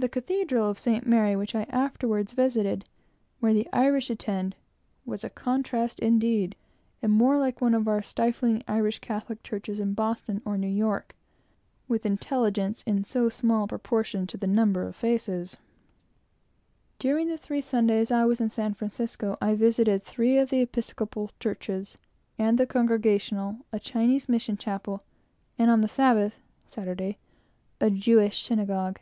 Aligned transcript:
The 0.00 0.08
Cathedral 0.08 0.70
of 0.70 0.78
St. 0.78 1.04
Mary, 1.06 1.34
which 1.34 1.56
I 1.56 1.64
afterwards 1.64 2.32
visited, 2.32 2.84
where 3.40 3.52
the 3.52 3.68
Irish 3.72 4.10
attend, 4.10 4.54
was 5.04 5.24
a 5.24 5.28
contrast 5.28 5.98
indeed, 5.98 6.54
and 7.02 7.10
more 7.12 7.36
like 7.36 7.60
one 7.60 7.74
of 7.74 7.88
our 7.88 8.00
stifling 8.00 8.62
Irish 8.68 9.00
Catholic 9.00 9.42
churches 9.42 9.80
in 9.80 9.94
Boston 9.94 10.40
or 10.44 10.56
New 10.56 10.68
York, 10.68 11.16
with 11.88 12.06
intelligence 12.06 12.84
in 12.84 13.02
so 13.02 13.28
small 13.28 13.64
a 13.64 13.66
proportion 13.66 14.24
to 14.28 14.36
the 14.36 14.46
number 14.46 14.84
of 14.84 14.94
faces. 14.94 15.56
During 17.00 17.26
the 17.26 17.36
three 17.36 17.60
Sundays 17.60 18.12
I 18.12 18.24
was 18.24 18.40
in 18.40 18.50
San 18.50 18.74
Francisco, 18.74 19.36
I 19.42 19.56
visited 19.56 20.04
three 20.04 20.38
of 20.38 20.50
the 20.50 20.60
Episcopal 20.60 21.32
churches, 21.40 21.98
and 22.38 22.56
the 22.56 22.68
Congregational, 22.68 23.66
a 23.72 23.80
Chinese 23.80 24.28
Mission 24.28 24.56
Chapel, 24.56 25.02
and 25.58 25.72
on 25.72 25.80
the 25.80 25.88
Sabbath 25.88 26.34
(Saturday) 26.68 27.18
a 27.80 27.90
Jewish 27.90 28.44
synagogue. 28.44 29.00